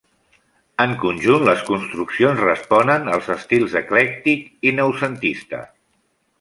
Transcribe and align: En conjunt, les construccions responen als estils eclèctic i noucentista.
En 0.85 0.95
conjunt, 1.03 1.45
les 1.49 1.61
construccions 1.67 2.41
responen 2.47 3.07
als 3.19 3.29
estils 3.37 3.79
eclèctic 3.85 4.51
i 4.73 4.77
noucentista. 4.81 5.65